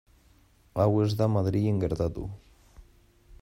[0.83, 2.27] Hau ez da Madrilen gertatu.